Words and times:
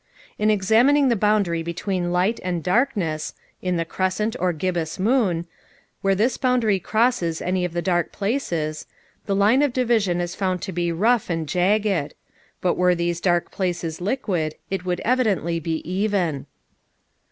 In 0.39 0.49
examining 0.49 1.09
the 1.09 1.15
boundary 1.15 1.61
between 1.61 2.11
light 2.11 2.39
and 2.43 2.63
darkness 2.63 3.35
(in 3.61 3.77
the 3.77 3.85
crescent 3.85 4.35
or 4.39 4.51
gibbous 4.51 4.97
moon) 4.97 5.45
where 6.01 6.15
this 6.15 6.37
boundary 6.37 6.79
crosses 6.79 7.39
any 7.39 7.63
of 7.65 7.73
the 7.73 7.83
dark 7.83 8.11
places, 8.11 8.87
the 9.27 9.35
line 9.35 9.61
of 9.61 9.73
division 9.73 10.19
is 10.19 10.33
found 10.33 10.59
to 10.63 10.71
be 10.71 10.91
rough 10.91 11.29
and 11.29 11.47
jagged; 11.47 12.15
but, 12.61 12.77
were 12.77 12.95
these 12.95 13.21
dark 13.21 13.51
places 13.51 14.01
liquid, 14.01 14.55
it 14.71 14.83
would 14.83 15.01
evidently 15.01 15.59
be 15.59 15.87
even. 15.87 16.47